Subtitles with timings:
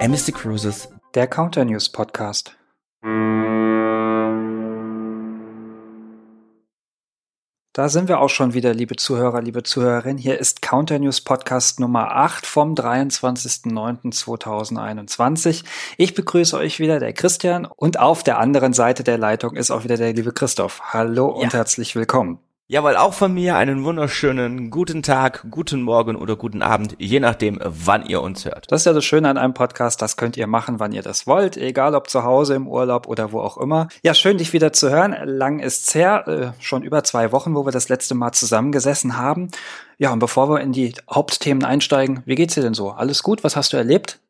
[0.00, 2.56] MSC Cruises, der Counter News Podcast.
[7.74, 10.16] Da sind wir auch schon wieder, liebe Zuhörer, liebe Zuhörerinnen.
[10.16, 15.64] Hier ist Counter News Podcast Nummer 8 vom 23.09.2021.
[15.98, 19.84] Ich begrüße euch wieder, der Christian, und auf der anderen Seite der Leitung ist auch
[19.84, 20.80] wieder der liebe Christoph.
[20.94, 21.58] Hallo und ja.
[21.58, 22.38] herzlich willkommen.
[22.72, 27.58] Jawohl, auch von mir einen wunderschönen guten Tag, guten Morgen oder guten Abend, je nachdem,
[27.64, 28.70] wann ihr uns hört.
[28.70, 31.26] Das ist ja das Schöne an einem Podcast, das könnt ihr machen, wann ihr das
[31.26, 33.88] wollt, egal ob zu Hause, im Urlaub oder wo auch immer.
[34.04, 35.16] Ja, schön, dich wieder zu hören.
[35.24, 39.48] Lang ist's her, äh, schon über zwei Wochen, wo wir das letzte Mal zusammengesessen haben.
[39.98, 42.92] Ja, und bevor wir in die Hauptthemen einsteigen, wie geht's dir denn so?
[42.92, 43.42] Alles gut?
[43.42, 44.20] Was hast du erlebt?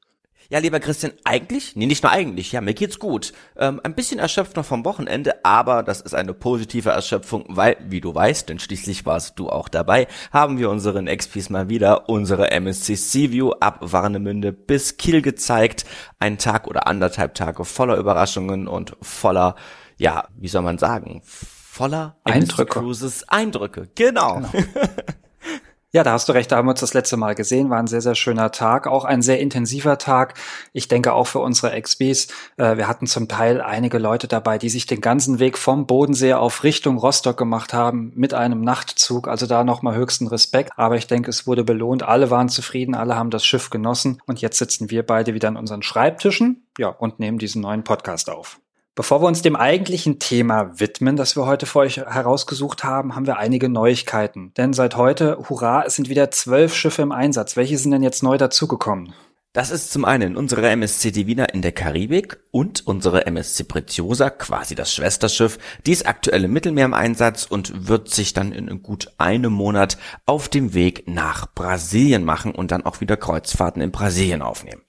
[0.50, 3.32] Ja, lieber Christian, eigentlich, nee, nicht nur eigentlich, ja, mir geht's gut.
[3.56, 8.00] Ähm, ein bisschen erschöpft noch vom Wochenende, aber das ist eine positive Erschöpfung, weil, wie
[8.00, 12.50] du weißt, denn schließlich warst du auch dabei, haben wir unseren XPs mal wieder unsere
[12.50, 15.84] MSC Seaview ab Warnemünde bis Kiel gezeigt.
[16.18, 19.54] Ein Tag oder anderthalb Tage voller Überraschungen und voller,
[19.98, 22.80] ja, wie soll man sagen, voller Eindrücke.
[22.80, 24.40] Cruises Eindrücke, genau.
[24.40, 24.64] genau.
[25.92, 27.88] Ja, da hast du recht, da haben wir uns das letzte Mal gesehen, war ein
[27.88, 30.34] sehr, sehr schöner Tag, auch ein sehr intensiver Tag.
[30.72, 32.28] Ich denke auch für unsere XBs.
[32.58, 36.34] Äh, wir hatten zum Teil einige Leute dabei, die sich den ganzen Weg vom Bodensee
[36.34, 39.26] auf Richtung Rostock gemacht haben mit einem Nachtzug.
[39.26, 40.70] Also da nochmal höchsten Respekt.
[40.76, 42.04] Aber ich denke, es wurde belohnt.
[42.04, 44.22] Alle waren zufrieden, alle haben das Schiff genossen.
[44.26, 48.30] Und jetzt sitzen wir beide wieder an unseren Schreibtischen, ja, und nehmen diesen neuen Podcast
[48.30, 48.60] auf.
[49.00, 53.26] Bevor wir uns dem eigentlichen Thema widmen, das wir heute für euch herausgesucht haben, haben
[53.26, 54.52] wir einige Neuigkeiten.
[54.58, 57.56] Denn seit heute, hurra, es sind wieder zwölf Schiffe im Einsatz.
[57.56, 59.14] Welche sind denn jetzt neu dazugekommen?
[59.54, 64.74] Das ist zum einen unsere MSC Divina in der Karibik und unsere MSC Preziosa, quasi
[64.74, 65.56] das Schwesterschiff.
[65.86, 69.96] Die ist aktuell im Mittelmeer im Einsatz und wird sich dann in gut einem Monat
[70.26, 74.82] auf dem Weg nach Brasilien machen und dann auch wieder Kreuzfahrten in Brasilien aufnehmen.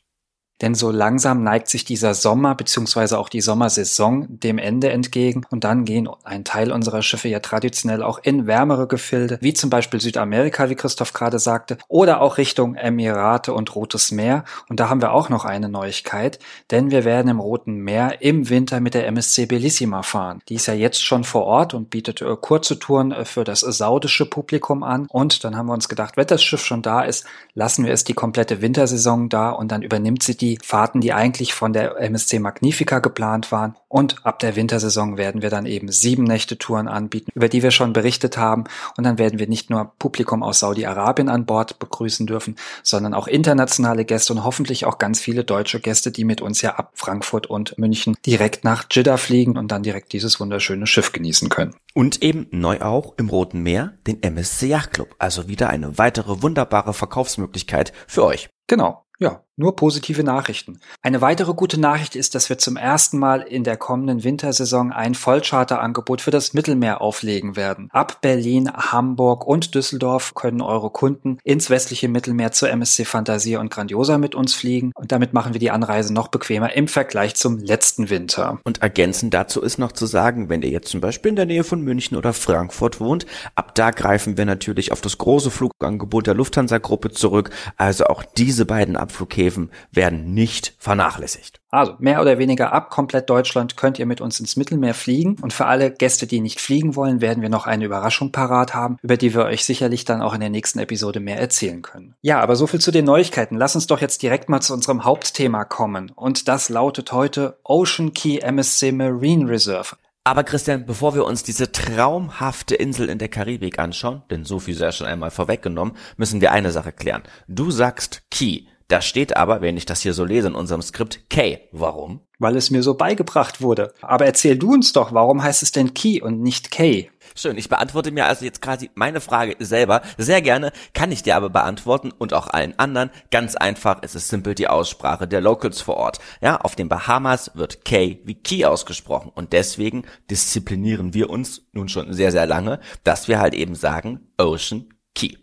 [0.61, 3.15] Denn so langsam neigt sich dieser Sommer bzw.
[3.15, 8.03] auch die Sommersaison dem Ende entgegen und dann gehen ein Teil unserer Schiffe ja traditionell
[8.03, 12.75] auch in wärmere Gefilde, wie zum Beispiel Südamerika, wie Christoph gerade sagte, oder auch Richtung
[12.75, 14.45] Emirate und Rotes Meer.
[14.69, 16.39] Und da haben wir auch noch eine Neuigkeit,
[16.69, 20.41] denn wir werden im Roten Meer im Winter mit der MSC Bellissima fahren.
[20.49, 23.61] Die ist ja jetzt schon vor Ort und bietet äh, kurze Touren äh, für das
[23.61, 25.07] saudische Publikum an.
[25.09, 28.03] Und dann haben wir uns gedacht, wenn das Schiff schon da ist, lassen wir es
[28.03, 31.99] die komplette Wintersaison da und dann übernimmt sie die die Fahrten, die eigentlich von der
[31.99, 33.75] MSC Magnifica geplant waren.
[33.87, 37.71] Und ab der Wintersaison werden wir dann eben sieben Nächte Touren anbieten, über die wir
[37.71, 38.65] schon berichtet haben.
[38.97, 43.27] Und dann werden wir nicht nur Publikum aus Saudi-Arabien an Bord begrüßen dürfen, sondern auch
[43.27, 47.47] internationale Gäste und hoffentlich auch ganz viele deutsche Gäste, die mit uns ja ab Frankfurt
[47.47, 51.75] und München direkt nach Jeddah fliegen und dann direkt dieses wunderschöne Schiff genießen können.
[51.93, 55.15] Und eben neu auch im Roten Meer den MSC Yacht Club.
[55.19, 58.49] Also wieder eine weitere wunderbare Verkaufsmöglichkeit für euch.
[58.67, 59.03] Genau.
[59.21, 60.79] Ja, nur positive Nachrichten.
[61.01, 65.15] Eine weitere gute Nachricht ist, dass wir zum ersten Mal in der kommenden Wintersaison ein
[65.15, 67.87] Vollcharterangebot für das Mittelmeer auflegen werden.
[67.91, 73.71] Ab Berlin, Hamburg und Düsseldorf können eure Kunden ins westliche Mittelmeer zur MSC Fantasia und
[73.71, 77.59] Grandiosa mit uns fliegen und damit machen wir die Anreise noch bequemer im Vergleich zum
[77.59, 78.59] letzten Winter.
[78.63, 81.63] Und ergänzend dazu ist noch zu sagen, wenn ihr jetzt zum Beispiel in der Nähe
[81.63, 86.33] von München oder Frankfurt wohnt, ab da greifen wir natürlich auf das große Flugangebot der
[86.33, 87.51] Lufthansa-Gruppe zurück.
[87.77, 91.59] Also auch diese beiden Abflughäfen Flughäfen werden nicht vernachlässigt.
[91.69, 95.37] Also mehr oder weniger ab komplett Deutschland könnt ihr mit uns ins Mittelmeer fliegen.
[95.41, 98.97] Und für alle Gäste, die nicht fliegen wollen, werden wir noch eine Überraschung parat haben,
[99.01, 102.15] über die wir euch sicherlich dann auch in der nächsten Episode mehr erzählen können.
[102.21, 103.57] Ja, aber so viel zu den Neuigkeiten.
[103.57, 106.11] Lass uns doch jetzt direkt mal zu unserem Hauptthema kommen.
[106.15, 109.95] Und das lautet heute Ocean Key MSC Marine Reserve.
[110.23, 114.75] Aber Christian, bevor wir uns diese traumhafte Insel in der Karibik anschauen, denn so viel
[114.75, 117.23] sei schon einmal vorweggenommen, müssen wir eine Sache klären.
[117.47, 118.65] Du sagst Key.
[118.91, 121.61] Da steht aber, wenn ich das hier so lese in unserem Skript, K.
[121.71, 122.19] Warum?
[122.39, 123.93] Weil es mir so beigebracht wurde.
[124.01, 127.09] Aber erzähl du uns doch, warum heißt es denn Key und nicht K?
[127.33, 130.01] Schön, ich beantworte mir also jetzt quasi meine Frage selber.
[130.17, 133.11] Sehr gerne, kann ich dir aber beantworten und auch allen anderen.
[133.31, 136.19] Ganz einfach, es ist simpel die Aussprache der Locals vor Ort.
[136.41, 141.87] Ja, auf den Bahamas wird K wie Key ausgesprochen und deswegen disziplinieren wir uns nun
[141.87, 145.40] schon sehr, sehr lange, dass wir halt eben sagen Ocean Key.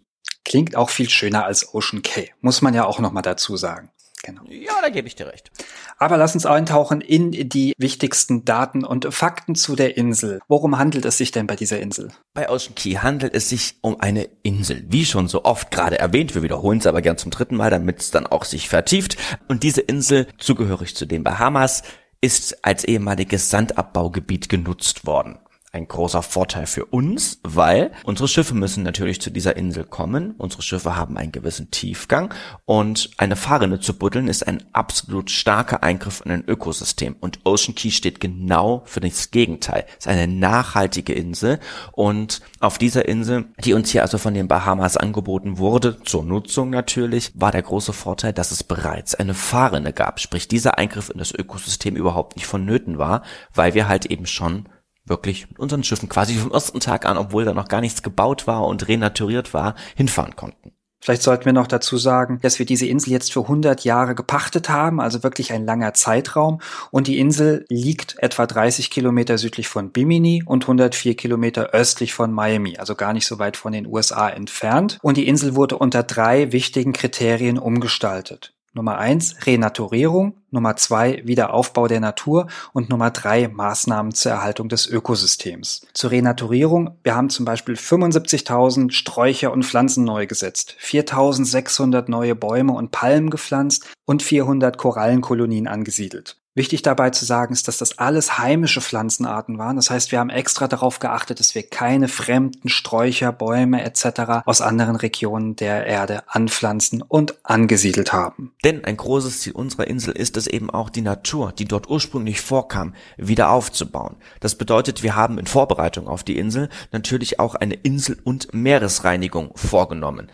[0.48, 3.90] Klingt auch viel schöner als Ocean K, muss man ja auch nochmal dazu sagen.
[4.22, 4.40] Genau.
[4.48, 5.50] Ja, da gebe ich dir recht.
[5.98, 10.40] Aber lass uns eintauchen in die wichtigsten Daten und Fakten zu der Insel.
[10.48, 12.12] Worum handelt es sich denn bei dieser Insel?
[12.32, 14.84] Bei Ocean Key handelt es sich um eine Insel.
[14.88, 18.00] Wie schon so oft gerade erwähnt, wir wiederholen es aber gern zum dritten Mal, damit
[18.00, 19.18] es dann auch sich vertieft.
[19.48, 21.82] Und diese Insel, zugehörig zu den Bahamas,
[22.22, 25.38] ist als ehemaliges Sandabbaugebiet genutzt worden.
[25.72, 30.34] Ein großer Vorteil für uns, weil unsere Schiffe müssen natürlich zu dieser Insel kommen.
[30.38, 32.32] Unsere Schiffe haben einen gewissen Tiefgang
[32.64, 37.16] und eine Fahrrinne zu buddeln ist ein absolut starker Eingriff in ein Ökosystem.
[37.20, 39.84] Und Ocean Key steht genau für das Gegenteil.
[39.98, 41.60] Es ist eine nachhaltige Insel
[41.92, 46.70] und auf dieser Insel, die uns hier also von den Bahamas angeboten wurde, zur Nutzung
[46.70, 50.18] natürlich, war der große Vorteil, dass es bereits eine Fahrrinne gab.
[50.20, 53.22] Sprich, dieser Eingriff in das Ökosystem überhaupt nicht vonnöten war,
[53.54, 54.68] weil wir halt eben schon
[55.08, 58.46] wirklich mit unseren Schiffen quasi vom ersten Tag an, obwohl da noch gar nichts gebaut
[58.46, 60.72] war und renaturiert war, hinfahren konnten.
[61.00, 64.68] Vielleicht sollten wir noch dazu sagen, dass wir diese Insel jetzt für 100 Jahre gepachtet
[64.68, 66.60] haben, also wirklich ein langer Zeitraum.
[66.90, 72.32] Und die Insel liegt etwa 30 Kilometer südlich von Bimini und 104 Kilometer östlich von
[72.32, 74.98] Miami, also gar nicht so weit von den USA entfernt.
[75.00, 78.57] Und die Insel wurde unter drei wichtigen Kriterien umgestaltet.
[78.74, 84.86] Nummer eins Renaturierung, Nummer zwei Wiederaufbau der Natur und Nummer drei Maßnahmen zur Erhaltung des
[84.86, 85.86] Ökosystems.
[85.94, 92.72] Zur Renaturierung, wir haben zum Beispiel 75.000 Sträucher und Pflanzen neu gesetzt, 4.600 neue Bäume
[92.72, 96.36] und Palmen gepflanzt und 400 Korallenkolonien angesiedelt.
[96.58, 99.76] Wichtig dabei zu sagen ist, dass das alles heimische Pflanzenarten waren.
[99.76, 104.42] Das heißt, wir haben extra darauf geachtet, dass wir keine fremden Sträucher, Bäume etc.
[104.44, 108.56] aus anderen Regionen der Erde anpflanzen und angesiedelt haben.
[108.64, 112.40] Denn ein großes Ziel unserer Insel ist es eben auch, die Natur, die dort ursprünglich
[112.40, 114.16] vorkam, wieder aufzubauen.
[114.40, 119.52] Das bedeutet, wir haben in Vorbereitung auf die Insel natürlich auch eine Insel- und Meeresreinigung
[119.54, 120.28] vorgenommen.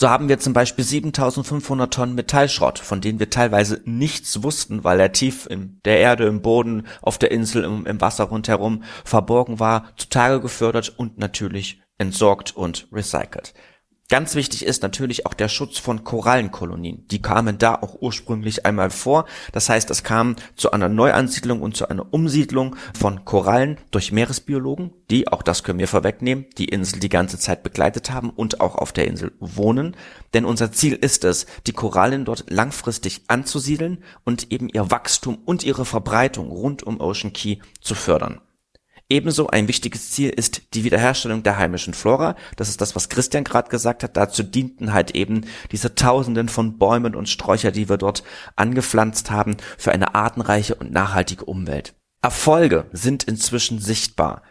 [0.00, 4.98] So haben wir zum Beispiel 7500 Tonnen Metallschrott, von denen wir teilweise nichts wussten, weil
[4.98, 9.60] er tief in der Erde, im Boden, auf der Insel, im, im Wasser rundherum verborgen
[9.60, 13.52] war, zutage gefördert und natürlich entsorgt und recycelt.
[14.10, 17.06] Ganz wichtig ist natürlich auch der Schutz von Korallenkolonien.
[17.12, 19.24] Die kamen da auch ursprünglich einmal vor.
[19.52, 24.90] Das heißt, es kam zu einer Neuansiedlung und zu einer Umsiedlung von Korallen durch Meeresbiologen,
[25.10, 28.74] die, auch das können wir vorwegnehmen, die Insel die ganze Zeit begleitet haben und auch
[28.74, 29.96] auf der Insel wohnen.
[30.34, 35.62] Denn unser Ziel ist es, die Korallen dort langfristig anzusiedeln und eben ihr Wachstum und
[35.62, 38.40] ihre Verbreitung rund um Ocean Key zu fördern.
[39.10, 42.36] Ebenso ein wichtiges Ziel ist die Wiederherstellung der heimischen Flora.
[42.54, 44.16] Das ist das, was Christian gerade gesagt hat.
[44.16, 48.22] Dazu dienten halt eben diese Tausenden von Bäumen und Sträucher, die wir dort
[48.54, 51.94] angepflanzt haben, für eine artenreiche und nachhaltige Umwelt.
[52.22, 54.42] Erfolge sind inzwischen sichtbar.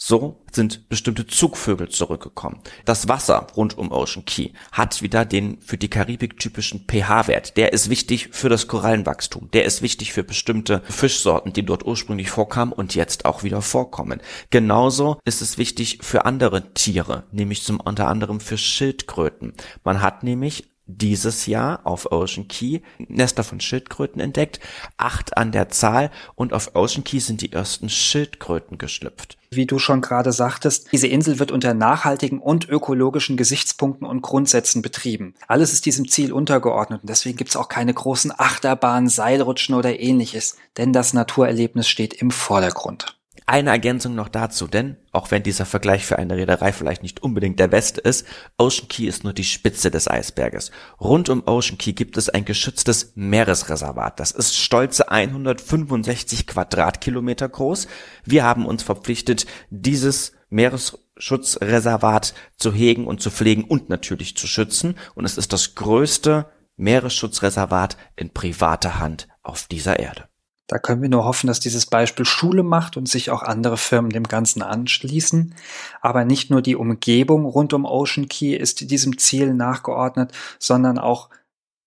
[0.00, 2.60] So sind bestimmte Zugvögel zurückgekommen.
[2.84, 7.56] Das Wasser rund um Ocean Key hat wieder den für die Karibik typischen pH-Wert.
[7.56, 9.50] Der ist wichtig für das Korallenwachstum.
[9.50, 14.20] Der ist wichtig für bestimmte Fischsorten, die dort ursprünglich vorkamen und jetzt auch wieder vorkommen.
[14.50, 19.54] Genauso ist es wichtig für andere Tiere, nämlich zum unter anderem für Schildkröten.
[19.82, 24.60] Man hat nämlich dieses Jahr auf Ocean Key Nester von Schildkröten entdeckt,
[24.96, 29.37] acht an der Zahl und auf Ocean Key sind die ersten Schildkröten geschlüpft.
[29.50, 34.82] Wie du schon gerade sagtest, diese Insel wird unter nachhaltigen und ökologischen Gesichtspunkten und Grundsätzen
[34.82, 35.34] betrieben.
[35.46, 39.98] Alles ist diesem Ziel untergeordnet und deswegen gibt es auch keine großen Achterbahnen, Seilrutschen oder
[39.98, 43.17] ähnliches, denn das Naturerlebnis steht im Vordergrund.
[43.50, 47.58] Eine Ergänzung noch dazu, denn auch wenn dieser Vergleich für eine Reederei vielleicht nicht unbedingt
[47.58, 48.26] der beste ist,
[48.58, 50.70] Ocean Key ist nur die Spitze des Eisberges.
[51.00, 54.20] Rund um Ocean Key gibt es ein geschütztes Meeresreservat.
[54.20, 57.88] Das ist stolze 165 Quadratkilometer groß.
[58.22, 64.98] Wir haben uns verpflichtet, dieses Meeresschutzreservat zu hegen und zu pflegen und natürlich zu schützen.
[65.14, 70.28] Und es ist das größte Meeresschutzreservat in privater Hand auf dieser Erde.
[70.68, 74.10] Da können wir nur hoffen, dass dieses Beispiel Schule macht und sich auch andere Firmen
[74.10, 75.54] dem Ganzen anschließen.
[76.02, 81.30] Aber nicht nur die Umgebung rund um Ocean Key ist diesem Ziel nachgeordnet, sondern auch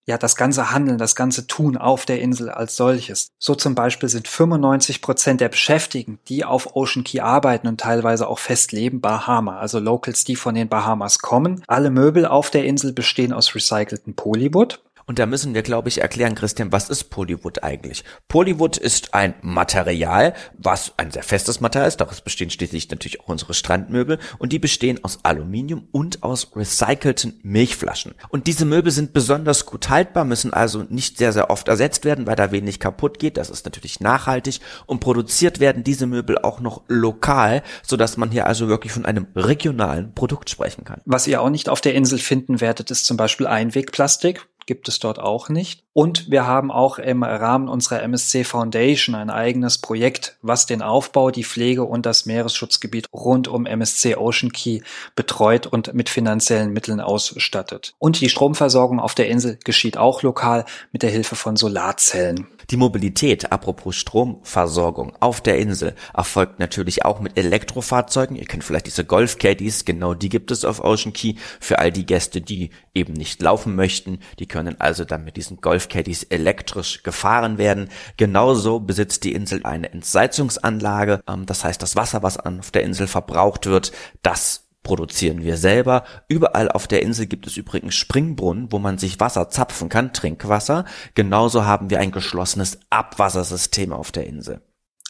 [0.08, 3.30] ja, das ganze Handeln, das ganze Tun auf der Insel als solches.
[3.38, 8.28] So zum Beispiel sind 95 Prozent der Beschäftigten, die auf Ocean Key arbeiten und teilweise
[8.28, 11.64] auch fest leben, Bahama, also Locals, die von den Bahamas kommen.
[11.68, 14.82] Alle Möbel auf der Insel bestehen aus recycelten Polywood.
[15.12, 18.06] Und da müssen wir, glaube ich, erklären, Christian, was ist Polywood eigentlich?
[18.30, 21.98] Polywood ist ein Material, was ein sehr festes Material ist.
[21.98, 24.20] Daraus bestehen schließlich natürlich auch unsere Strandmöbel.
[24.38, 28.16] Und die bestehen aus Aluminium und aus recycelten Milchflaschen.
[28.30, 32.26] Und diese Möbel sind besonders gut haltbar, müssen also nicht sehr, sehr oft ersetzt werden,
[32.26, 33.36] weil da wenig kaputt geht.
[33.36, 34.62] Das ist natürlich nachhaltig.
[34.86, 39.28] Und produziert werden diese Möbel auch noch lokal, sodass man hier also wirklich von einem
[39.36, 41.02] regionalen Produkt sprechen kann.
[41.04, 45.00] Was ihr auch nicht auf der Insel finden werdet, ist zum Beispiel Einwegplastik gibt es
[45.00, 45.84] dort auch nicht.
[45.94, 51.32] Und wir haben auch im Rahmen unserer MSC Foundation ein eigenes Projekt, was den Aufbau,
[51.32, 54.80] die Pflege und das Meeresschutzgebiet rund um MSC Ocean Key
[55.16, 57.94] betreut und mit finanziellen Mitteln ausstattet.
[58.00, 62.48] Und die Stromversorgung auf der Insel geschieht auch lokal mit der Hilfe von Solarzellen.
[62.70, 68.38] Die Mobilität, apropos Stromversorgung auf der Insel, erfolgt natürlich auch mit Elektrofahrzeugen.
[68.38, 71.34] Ihr kennt vielleicht diese Golf Caddies, genau die gibt es auf Ocean Key.
[71.60, 75.60] Für all die Gäste, die eben nicht laufen möchten, die können also dann mit diesen
[75.60, 77.90] Golf Caddies elektrisch gefahren werden.
[78.18, 81.22] Genauso besitzt die Insel eine Entsalzungsanlage.
[81.28, 86.04] Ähm, das heißt, das Wasser, was auf der Insel verbraucht wird, das produzieren wir selber.
[86.28, 90.86] Überall auf der Insel gibt es übrigens Springbrunnen, wo man sich Wasser zapfen kann, Trinkwasser.
[91.14, 94.62] Genauso haben wir ein geschlossenes Abwassersystem auf der Insel.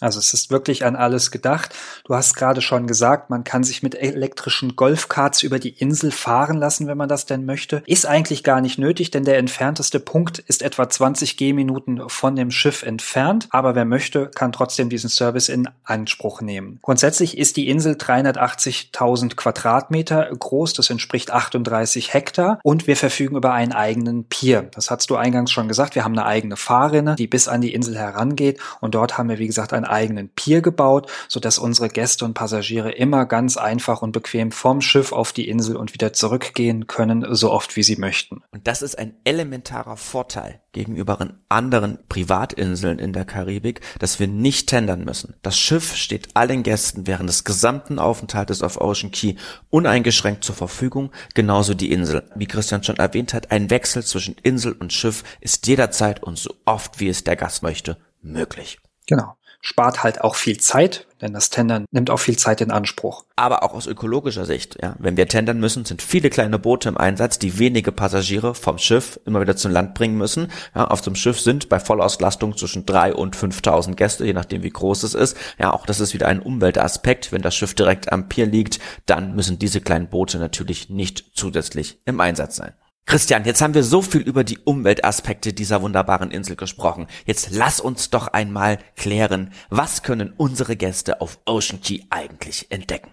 [0.02, 1.74] Also es ist wirklich an alles gedacht.
[2.06, 6.58] Du hast gerade schon gesagt, man kann sich mit elektrischen Golfkarts über die Insel fahren
[6.58, 7.84] lassen, wenn man das denn möchte.
[7.86, 12.52] Ist eigentlich gar nicht nötig, denn der entfernteste Punkt ist etwa 20 Gehminuten von dem
[12.52, 13.48] Schiff entfernt.
[13.52, 16.80] Aber wer möchte, kann trotzdem diesen Service in Anspruch nehmen.
[16.82, 20.74] Grundsätzlich ist die Insel 380.000 Quadratmeter groß.
[20.74, 22.60] Das entspricht 38 Hektar.
[22.64, 24.64] Und wir verfügen über einen eigenen Pier.
[24.74, 25.94] Das hast du eingangs schon gesagt.
[25.94, 28.60] Wir haben eine eigene Fahrrinne, die bis an die Insel herangeht.
[28.80, 32.92] Und dort haben wir, wie gesagt, ein eigenen Pier gebaut, sodass unsere Gäste und Passagiere
[32.92, 37.52] immer ganz einfach und bequem vom Schiff auf die Insel und wieder zurückgehen können, so
[37.52, 38.42] oft wie sie möchten.
[38.52, 41.20] Und das ist ein elementarer Vorteil gegenüber
[41.50, 45.36] anderen Privatinseln in der Karibik, dass wir nicht tendern müssen.
[45.42, 49.36] Das Schiff steht allen Gästen während des gesamten Aufenthaltes auf Ocean Key
[49.70, 52.24] uneingeschränkt zur Verfügung, genauso die Insel.
[52.36, 56.54] Wie Christian schon erwähnt hat, ein Wechsel zwischen Insel und Schiff ist jederzeit und so
[56.66, 58.80] oft wie es der Gast möchte möglich.
[59.08, 63.26] Genau spart halt auch viel Zeit, denn das Tendern nimmt auch viel Zeit in Anspruch.
[63.36, 64.96] Aber auch aus ökologischer Sicht, ja.
[65.00, 69.20] Wenn wir tendern müssen, sind viele kleine Boote im Einsatz, die wenige Passagiere vom Schiff
[69.26, 70.52] immer wieder zum Land bringen müssen.
[70.76, 74.70] Ja, auf dem Schiff sind bei Vollauslastung zwischen drei und 5000 Gäste, je nachdem wie
[74.70, 75.38] groß es ist.
[75.60, 77.32] Ja, auch das ist wieder ein Umweltaspekt.
[77.32, 82.00] Wenn das Schiff direkt am Pier liegt, dann müssen diese kleinen Boote natürlich nicht zusätzlich
[82.06, 82.74] im Einsatz sein.
[83.06, 87.08] Christian, jetzt haben wir so viel über die Umweltaspekte dieser wunderbaren Insel gesprochen.
[87.26, 93.12] Jetzt lass uns doch einmal klären, was können unsere Gäste auf Ocean Key eigentlich entdecken?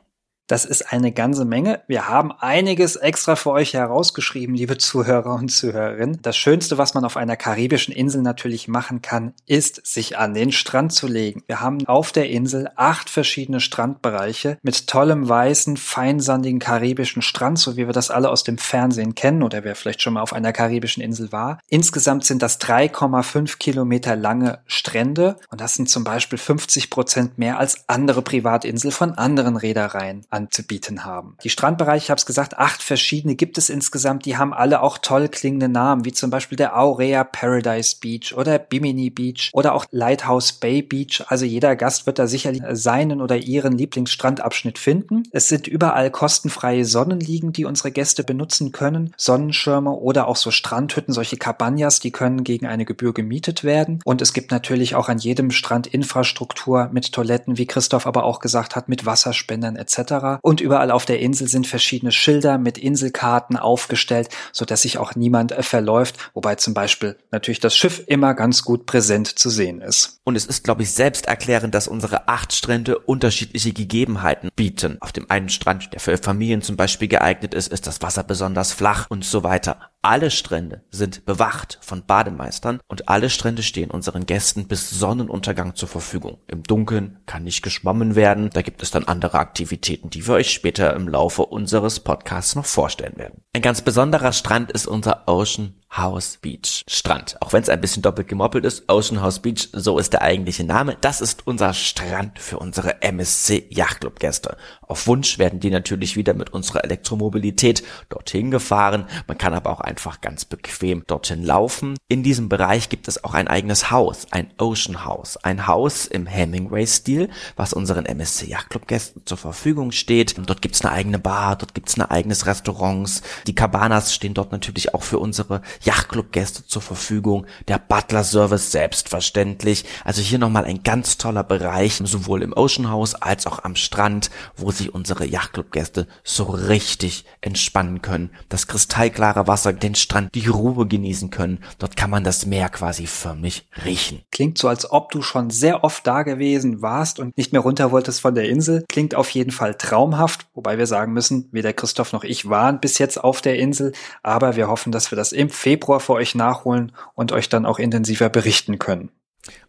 [0.49, 1.83] Das ist eine ganze Menge.
[1.89, 6.21] Wir haben einiges extra für euch herausgeschrieben, liebe Zuhörer und Zuhörerinnen.
[6.23, 10.51] Das Schönste, was man auf einer karibischen Insel natürlich machen kann, ist, sich an den
[10.51, 11.43] Strand zu legen.
[11.47, 17.77] Wir haben auf der Insel acht verschiedene Strandbereiche mit tollem weißen, feinsandigen karibischen Strand, so
[17.77, 20.55] wie wir das alle aus dem Fernsehen kennen oder wer vielleicht schon mal auf einer
[20.55, 21.59] karibischen Insel war.
[21.69, 27.59] Insgesamt sind das 3,5 Kilometer lange Strände und das sind zum Beispiel 50 Prozent mehr
[27.59, 31.37] als andere Privatinseln von anderen Reedereien anzubieten haben.
[31.43, 34.25] Die Strandbereiche, ich habe es gesagt, acht verschiedene gibt es insgesamt.
[34.25, 38.59] Die haben alle auch toll klingende Namen, wie zum Beispiel der Aurea Paradise Beach oder
[38.59, 41.25] Bimini Beach oder auch Lighthouse Bay Beach.
[41.27, 45.25] Also jeder Gast wird da sicherlich seinen oder ihren Lieblingsstrandabschnitt finden.
[45.33, 51.13] Es sind überall kostenfreie Sonnenliegen, die unsere Gäste benutzen können, Sonnenschirme oder auch so Strandhütten,
[51.13, 53.99] solche Cabanas, die können gegen eine Gebühr gemietet werden.
[54.05, 58.39] Und es gibt natürlich auch an jedem Strand Infrastruktur mit Toiletten, wie Christoph aber auch
[58.39, 59.99] gesagt hat, mit Wasserspendern etc.
[60.43, 65.53] Und überall auf der Insel sind verschiedene Schilder mit Inselkarten aufgestellt, so sich auch niemand
[65.53, 70.21] äh, verläuft, wobei zum Beispiel natürlich das Schiff immer ganz gut präsent zu sehen ist.
[70.25, 74.99] Und es ist, glaube ich, selbst erklärend, dass unsere acht Strände unterschiedliche Gegebenheiten bieten.
[75.01, 78.73] Auf dem einen Strand, der für Familien zum Beispiel geeignet ist, ist das Wasser besonders
[78.73, 79.91] flach und so weiter.
[80.01, 85.89] Alle Strände sind bewacht von Bademeistern und alle Strände stehen unseren Gästen bis Sonnenuntergang zur
[85.89, 86.39] Verfügung.
[86.47, 90.53] Im Dunkeln kann nicht geschwommen werden, da gibt es dann andere Aktivitäten, die wir euch
[90.53, 93.43] später im Laufe unseres Podcasts noch vorstellen werden.
[93.53, 97.37] Ein ganz besonderer Strand ist unser Ocean House Beach Strand.
[97.41, 100.65] Auch wenn es ein bisschen doppelt gemoppelt ist, Ocean House Beach, so ist der eigentliche
[100.65, 100.97] Name.
[101.01, 104.57] Das ist unser Strand für unsere MSC Yachtclub Gäste.
[104.83, 109.07] Auf Wunsch werden die natürlich wieder mit unserer Elektromobilität dorthin gefahren.
[109.27, 111.97] Man kann aber auch einfach ganz bequem dorthin laufen.
[112.09, 115.37] In diesem Bereich gibt es auch ein eigenes Haus, ein Ocean House.
[115.39, 120.37] Ein Haus im Hemingway-Stil, was unseren MSC Yachtclub Gästen zur Verfügung steht.
[120.39, 123.23] Dort gibt's eine eigene Bar, dort gibt's ein eigenes Restaurants.
[123.47, 129.85] Die Cabanas stehen dort natürlich auch für unsere Yachtclub-Gäste zur Verfügung, der Butler-Service selbstverständlich.
[130.05, 134.31] Also hier nochmal ein ganz toller Bereich, sowohl im Ocean House als auch am Strand,
[134.57, 138.31] wo sich unsere Yachtclub-Gäste so richtig entspannen können.
[138.49, 141.59] Das kristallklare Wasser, den Strand, die Ruhe genießen können.
[141.79, 144.23] Dort kann man das Meer quasi förmlich riechen.
[144.31, 147.91] Klingt so, als ob du schon sehr oft da gewesen warst und nicht mehr runter
[147.91, 148.85] wolltest von der Insel.
[148.89, 152.99] Klingt auf jeden Fall traumhaft, wobei wir sagen müssen, weder Christoph noch ich waren bis
[152.99, 153.93] jetzt auf der Insel,
[154.23, 157.79] aber wir hoffen, dass wir das im Februar für euch nachholen und euch dann auch
[157.79, 159.11] intensiver berichten können.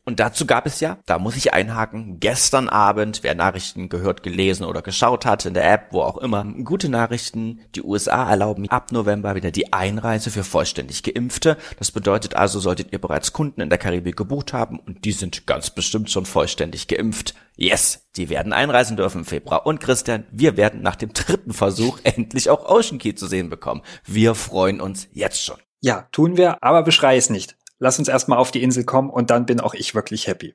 [0.06, 4.63] Und dazu gab es ja, da muss ich einhaken, gestern Abend, wer Nachrichten gehört, gelesen
[4.63, 7.60] oder geschaut hat, in der App, wo auch immer, gute Nachrichten.
[7.75, 11.58] Die USA erlauben ab November wieder die Einreise für vollständig Geimpfte.
[11.77, 15.46] Das bedeutet also, solltet ihr bereits Kunden in der Karibik gebucht haben und die sind
[15.46, 17.36] ganz bestimmt schon vollständig geimpft.
[17.58, 19.65] Yes, die werden einreisen dürfen im Februar.
[19.65, 23.82] Und Christian, wir werden nach dem dritten Versuch endlich auch Ocean Key zu sehen bekommen.
[24.06, 25.58] Wir freuen uns jetzt schon.
[25.82, 29.30] Ja, tun wir, aber beschrei es nicht lass uns erstmal auf die Insel kommen und
[29.30, 30.54] dann bin auch ich wirklich happy.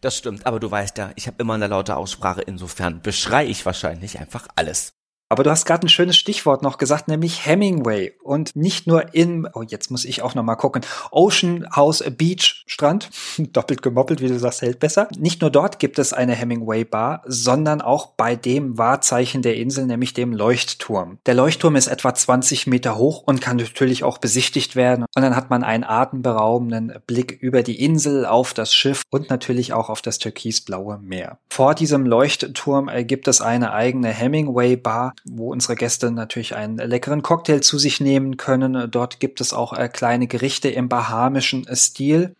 [0.00, 3.66] Das stimmt, aber du weißt ja, ich habe immer eine laute Aussprache, insofern beschrei ich
[3.66, 4.94] wahrscheinlich einfach alles.
[5.32, 8.14] Aber du hast gerade ein schönes Stichwort noch gesagt, nämlich Hemingway.
[8.20, 10.82] Und nicht nur in, oh, jetzt muss ich auch noch mal gucken,
[11.12, 15.06] Ocean House Beach Strand, doppelt gemoppelt, wie du sagst, hält besser.
[15.16, 19.86] Nicht nur dort gibt es eine Hemingway Bar, sondern auch bei dem Wahrzeichen der Insel,
[19.86, 21.18] nämlich dem Leuchtturm.
[21.26, 25.06] Der Leuchtturm ist etwa 20 Meter hoch und kann natürlich auch besichtigt werden.
[25.14, 29.74] Und dann hat man einen atemberaubenden Blick über die Insel, auf das Schiff und natürlich
[29.74, 31.38] auch auf das türkisblaue Meer.
[31.50, 36.76] Vor diesem Leuchtturm äh, gibt es eine eigene Hemingway Bar wo unsere Gäste natürlich einen
[36.76, 38.90] leckeren Cocktail zu sich nehmen können.
[38.90, 42.34] Dort gibt es auch äh, kleine Gerichte im bahamischen Stil.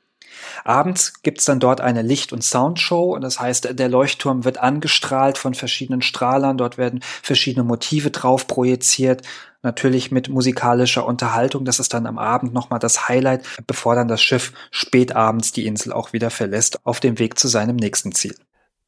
[0.65, 3.15] Abends gibt's dann dort eine Licht- und Soundshow.
[3.15, 6.59] Und das heißt, der Leuchtturm wird angestrahlt von verschiedenen Strahlern.
[6.59, 9.23] Dort werden verschiedene Motive drauf projiziert.
[9.63, 11.65] Natürlich mit musikalischer Unterhaltung.
[11.65, 15.67] Das ist dann am Abend nochmal das Highlight, bevor dann das Schiff spät abends die
[15.67, 18.35] Insel auch wieder verlässt, auf dem Weg zu seinem nächsten Ziel.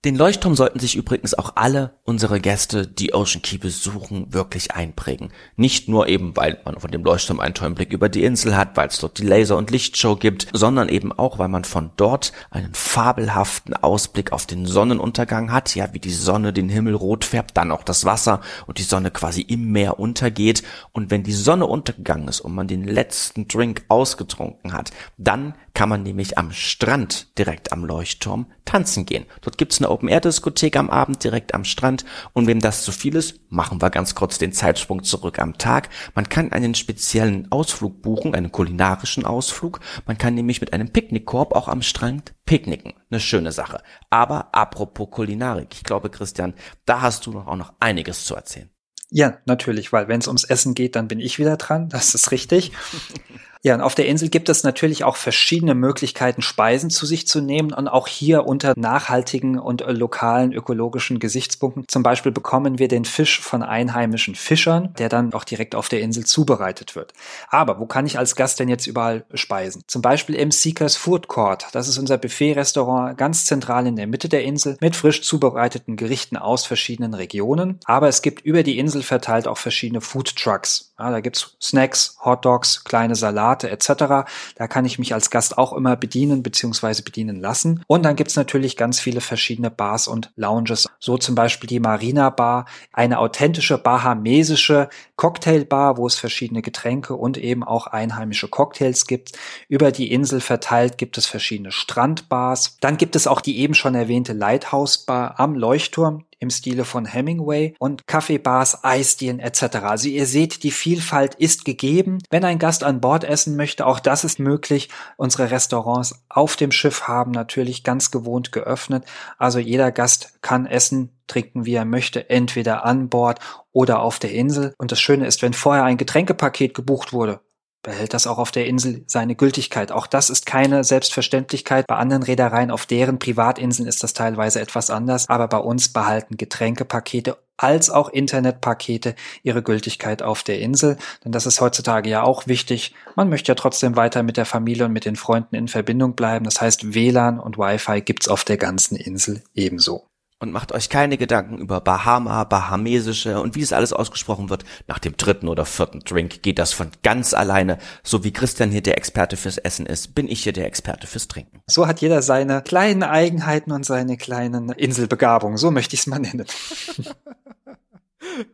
[0.04, 5.30] Den Leuchtturm sollten sich übrigens auch alle unsere Gäste, die Ocean Key besuchen, wirklich einprägen.
[5.54, 8.76] Nicht nur eben, weil man von dem Leuchtturm einen tollen Blick über die Insel hat,
[8.76, 12.32] weil es dort die Laser- und Lichtshow gibt, sondern eben auch, weil man von dort
[12.50, 17.56] einen fabelhaften Ausblick auf den Sonnenuntergang hat, ja, wie die Sonne den Himmel rot färbt,
[17.56, 20.64] dann auch das Wasser und die Sonne quasi im Meer untergeht.
[20.90, 25.88] Und wenn die Sonne untergegangen ist und man den letzten Drink ausgetrunken hat, dann kann
[25.88, 29.26] man nämlich am Strand direkt am Leuchtturm tanzen gehen.
[29.40, 33.41] Dort gibt's eine Open-Air-Diskothek am Abend direkt am Strand und wem das zu viel ist,
[33.51, 35.89] machen wir ganz kurz den Zeitsprung zurück am Tag.
[36.15, 39.81] Man kann einen speziellen Ausflug buchen, einen kulinarischen Ausflug.
[40.07, 42.95] Man kann nämlich mit einem Picknickkorb auch am Strand picknicken.
[43.11, 43.83] Eine schöne Sache.
[44.11, 46.55] Aber apropos Kulinarik, ich glaube Christian,
[46.87, 48.71] da hast du noch auch noch einiges zu erzählen.
[49.11, 51.91] Ja, natürlich, weil wenn es ums Essen geht, dann bin ich wieder dran.
[51.91, 52.73] Das ist richtig.
[53.65, 57.41] Ja, und auf der Insel gibt es natürlich auch verschiedene Möglichkeiten, Speisen zu sich zu
[57.41, 61.85] nehmen und auch hier unter nachhaltigen und äh, lokalen ökologischen Gesichtspunkten.
[61.87, 66.01] Zum Beispiel bekommen wir den Fisch von einheimischen Fischern, der dann auch direkt auf der
[66.01, 67.13] Insel zubereitet wird.
[67.51, 69.85] Aber wo kann ich als Gast denn jetzt überall speisen?
[69.87, 71.67] Zum Beispiel im Seekers Food Court.
[71.71, 76.37] Das ist unser Buffet-Restaurant ganz zentral in der Mitte der Insel mit frisch zubereiteten Gerichten
[76.37, 77.79] aus verschiedenen Regionen.
[77.85, 80.92] Aber es gibt über die Insel verteilt auch verschiedene Food Trucks.
[81.02, 84.25] Ja, da gibt's Snacks, Hot Dogs, kleine Salate etc.
[84.54, 87.02] Da kann ich mich als Gast auch immer bedienen bzw.
[87.02, 87.82] bedienen lassen.
[87.88, 90.88] Und dann gibt's natürlich ganz viele verschiedene Bars und Lounges.
[91.00, 97.36] So zum Beispiel die Marina Bar, eine authentische bahamesische Cocktailbar, wo es verschiedene Getränke und
[97.36, 99.32] eben auch einheimische Cocktails gibt.
[99.69, 102.76] Über die Insel verteilt gibt es verschiedene Strandbars.
[102.80, 107.07] Dann gibt es auch die eben schon erwähnte Lighthouse Bar am Leuchtturm im Stile von
[107.07, 109.76] Hemingway und Kaffeebars, Eisdielen etc.
[109.83, 112.19] Also ihr seht, die Vielfalt ist gegeben.
[112.31, 114.89] Wenn ein Gast an Bord essen möchte, auch das ist möglich.
[115.17, 119.05] Unsere Restaurants auf dem Schiff haben natürlich ganz gewohnt geöffnet.
[119.39, 123.39] Also jeder Gast kann essen, trinken, wie er möchte, entweder an Bord
[123.71, 124.75] oder auf der Insel.
[124.78, 127.41] Und das Schöne ist, wenn vorher ein Getränkepaket gebucht wurde,
[127.82, 129.92] behält das auch auf der Insel seine Gültigkeit.
[129.92, 131.86] Auch das ist keine Selbstverständlichkeit.
[131.86, 136.36] Bei anderen Reedereien auf deren Privatinseln ist das teilweise etwas anders, aber bei uns behalten
[136.36, 140.97] Getränkepakete als auch Internetpakete ihre Gültigkeit auf der Insel.
[141.25, 142.95] Denn das ist heutzutage ja auch wichtig.
[143.14, 146.45] Man möchte ja trotzdem weiter mit der Familie und mit den Freunden in Verbindung bleiben.
[146.45, 150.12] Das heißt, WLAN und Wi-Fi gibt's auf der ganzen Insel ebenso
[150.43, 154.65] und macht euch keine Gedanken über Bahama, Bahamesische und wie es alles ausgesprochen wird.
[154.89, 157.78] Nach dem dritten oder vierten Drink geht das von ganz alleine.
[158.02, 161.28] So wie Christian hier der Experte fürs Essen ist, bin ich hier der Experte fürs
[161.28, 161.61] Trinken.
[161.69, 165.57] So hat jeder seine kleinen Eigenheiten und seine kleinen Inselbegabungen.
[165.57, 166.47] So möchte ich es mal nennen.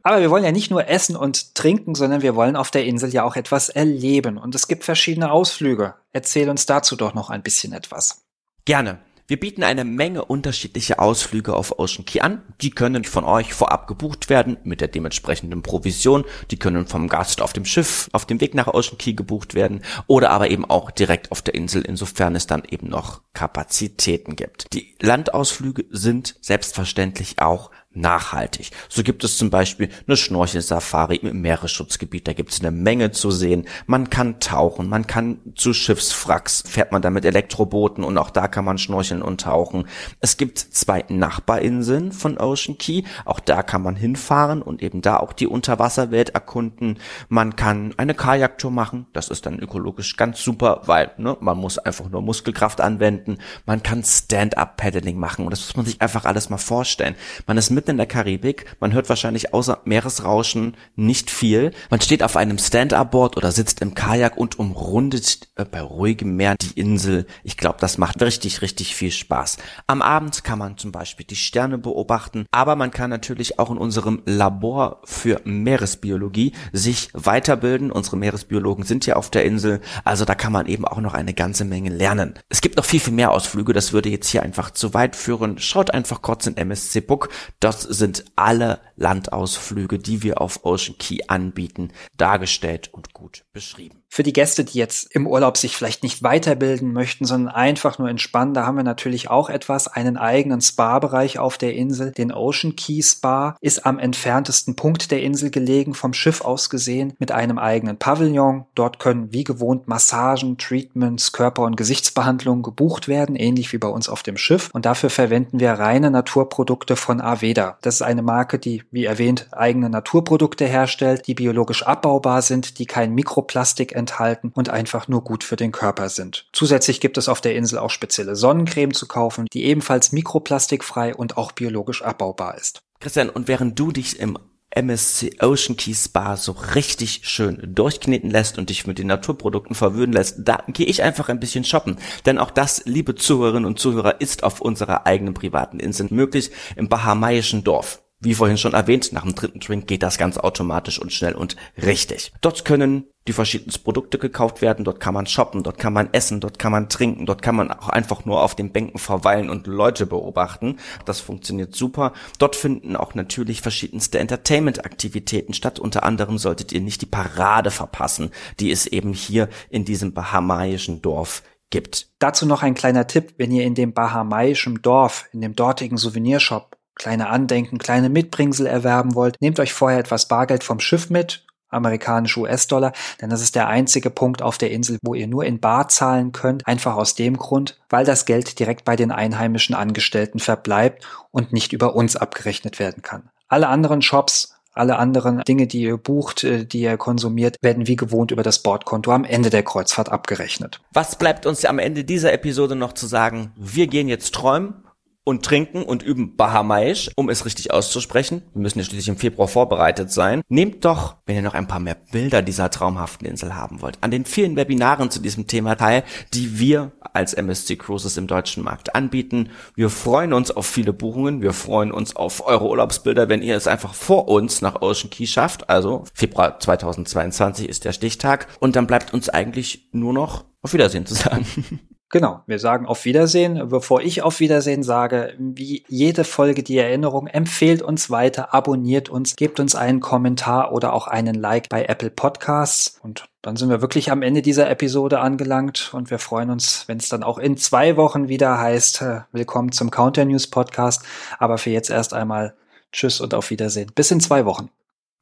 [0.02, 3.10] Aber wir wollen ja nicht nur essen und trinken, sondern wir wollen auf der Insel
[3.10, 4.36] ja auch etwas erleben.
[4.36, 5.94] Und es gibt verschiedene Ausflüge.
[6.12, 8.24] Erzähl uns dazu doch noch ein bisschen etwas.
[8.66, 8.98] Gerne.
[9.30, 12.40] Wir bieten eine Menge unterschiedliche Ausflüge auf Ocean Key an.
[12.62, 16.24] Die können von euch vorab gebucht werden mit der dementsprechenden Provision.
[16.50, 19.82] Die können vom Gast auf dem Schiff auf dem Weg nach Ocean Key gebucht werden
[20.06, 24.72] oder aber eben auch direkt auf der Insel, insofern es dann eben noch Kapazitäten gibt.
[24.72, 28.70] Die Landausflüge sind selbstverständlich auch nachhaltig.
[28.88, 33.30] So gibt es zum Beispiel eine Schnorchelsafari im Meeresschutzgebiet, da gibt es eine Menge zu
[33.30, 33.66] sehen.
[33.86, 38.48] Man kann tauchen, man kann zu Schiffswracks, fährt man da mit Elektrobooten und auch da
[38.48, 39.86] kann man schnorcheln und tauchen.
[40.20, 45.18] Es gibt zwei Nachbarinseln von Ocean Key, auch da kann man hinfahren und eben da
[45.18, 46.98] auch die Unterwasserwelt erkunden.
[47.28, 51.78] Man kann eine Kajaktour machen, das ist dann ökologisch ganz super, weil ne, man muss
[51.78, 53.38] einfach nur Muskelkraft anwenden.
[53.66, 57.14] Man kann Stand-up-Paddling machen und das muss man sich einfach alles mal vorstellen.
[57.46, 58.66] Man ist mitten in der Karibik.
[58.80, 61.72] Man hört wahrscheinlich außer Meeresrauschen nicht viel.
[61.90, 66.56] Man steht auf einem Stand-up-Board oder sitzt im Kajak und umrundet äh, bei ruhigem Meer
[66.60, 67.26] die Insel.
[67.44, 69.56] Ich glaube, das macht richtig, richtig viel Spaß.
[69.86, 73.78] Am Abend kann man zum Beispiel die Sterne beobachten, aber man kann natürlich auch in
[73.78, 77.90] unserem Labor für Meeresbiologie sich weiterbilden.
[77.90, 81.32] Unsere Meeresbiologen sind ja auf der Insel, also da kann man eben auch noch eine
[81.32, 82.34] ganze Menge lernen.
[82.48, 85.58] Es gibt noch viel, viel mehr Ausflüge, das würde jetzt hier einfach zu weit führen.
[85.58, 87.30] Schaut einfach kurz in MSC Book.
[87.68, 94.02] Das sind alle Landausflüge, die wir auf Ocean Key anbieten, dargestellt und gut beschrieben.
[94.10, 98.08] Für die Gäste, die jetzt im Urlaub sich vielleicht nicht weiterbilden möchten, sondern einfach nur
[98.08, 102.12] entspannen, da haben wir natürlich auch etwas, einen eigenen Spa-Bereich auf der Insel.
[102.12, 107.12] Den Ocean Key Spa ist am entferntesten Punkt der Insel gelegen, vom Schiff aus gesehen,
[107.18, 108.64] mit einem eigenen Pavillon.
[108.74, 114.08] Dort können wie gewohnt Massagen, Treatments, Körper- und Gesichtsbehandlungen gebucht werden, ähnlich wie bei uns
[114.08, 114.70] auf dem Schiff.
[114.72, 117.76] Und dafür verwenden wir reine Naturprodukte von Aveda.
[117.82, 122.86] Das ist eine Marke, die, wie erwähnt, eigene Naturprodukte herstellt, die biologisch abbaubar sind, die
[122.86, 126.48] kein Mikroplastik enthalten und einfach nur gut für den Körper sind.
[126.52, 131.36] Zusätzlich gibt es auf der Insel auch spezielle Sonnencreme zu kaufen, die ebenfalls mikroplastikfrei und
[131.36, 132.80] auch biologisch abbaubar ist.
[133.00, 134.38] Christian, und während du dich im
[134.70, 140.12] MSC Ocean Key Spa so richtig schön durchkneten lässt und dich mit den Naturprodukten verwöhnen
[140.12, 141.98] lässt, da gehe ich einfach ein bisschen shoppen.
[142.26, 146.88] Denn auch das, liebe Zuhörerinnen und Zuhörer, ist auf unserer eigenen privaten Insel möglich im
[146.88, 148.02] bahamaischen Dorf.
[148.20, 151.54] Wie vorhin schon erwähnt, nach dem dritten Drink geht das ganz automatisch und schnell und
[151.80, 152.32] richtig.
[152.40, 156.40] Dort können die verschiedensten Produkte gekauft werden, dort kann man shoppen, dort kann man essen,
[156.40, 159.68] dort kann man trinken, dort kann man auch einfach nur auf den Bänken verweilen und
[159.68, 160.78] Leute beobachten.
[161.04, 162.12] Das funktioniert super.
[162.40, 165.78] Dort finden auch natürlich verschiedenste Entertainment-Aktivitäten statt.
[165.78, 171.02] Unter anderem solltet ihr nicht die Parade verpassen, die es eben hier in diesem bahamaischen
[171.02, 172.08] Dorf gibt.
[172.18, 176.77] Dazu noch ein kleiner Tipp, wenn ihr in dem bahamaischen Dorf, in dem dortigen Souvenirshop
[176.98, 182.40] kleine Andenken, kleine Mitbringsel erwerben wollt, nehmt euch vorher etwas Bargeld vom Schiff mit, amerikanische
[182.40, 185.88] US-Dollar, denn das ist der einzige Punkt auf der Insel, wo ihr nur in Bar
[185.88, 191.06] zahlen könnt, einfach aus dem Grund, weil das Geld direkt bei den einheimischen Angestellten verbleibt
[191.30, 193.30] und nicht über uns abgerechnet werden kann.
[193.48, 197.96] Alle anderen Shops alle anderen Dinge, die ihr bucht, äh, die ihr konsumiert, werden wie
[197.96, 200.80] gewohnt über das Bordkonto am Ende der Kreuzfahrt abgerechnet.
[200.92, 203.52] Was bleibt uns am Ende dieser Episode noch zu sagen?
[203.56, 204.84] Wir gehen jetzt träumen
[205.28, 208.42] und trinken und üben Bahamaisch, um es richtig auszusprechen.
[208.54, 210.40] Wir müssen ja schließlich im Februar vorbereitet sein.
[210.48, 214.10] Nehmt doch, wenn ihr noch ein paar mehr Bilder dieser traumhaften Insel haben wollt, an
[214.10, 218.94] den vielen Webinaren zu diesem Thema teil, die wir als MSC Cruises im deutschen Markt
[218.94, 219.50] anbieten.
[219.74, 221.42] Wir freuen uns auf viele Buchungen.
[221.42, 225.26] Wir freuen uns auf eure Urlaubsbilder, wenn ihr es einfach vor uns nach Ocean Key
[225.26, 225.68] schafft.
[225.68, 228.46] Also Februar 2022 ist der Stichtag.
[228.60, 231.44] Und dann bleibt uns eigentlich nur noch auf Wiedersehen zu sagen.
[232.10, 233.68] Genau, wir sagen auf Wiedersehen.
[233.68, 239.36] Bevor ich auf Wiedersehen sage, wie jede Folge die Erinnerung, empfehlt uns weiter, abonniert uns,
[239.36, 242.98] gebt uns einen Kommentar oder auch einen Like bei Apple Podcasts.
[243.02, 246.96] Und dann sind wir wirklich am Ende dieser Episode angelangt und wir freuen uns, wenn
[246.96, 251.04] es dann auch in zwei Wochen wieder heißt, äh, willkommen zum Counter News Podcast.
[251.38, 252.54] Aber für jetzt erst einmal
[252.90, 253.92] Tschüss und auf Wiedersehen.
[253.94, 254.70] Bis in zwei Wochen.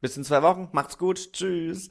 [0.01, 0.69] Bis in zwei Wochen.
[0.71, 1.33] Macht's gut.
[1.33, 1.91] Tschüss.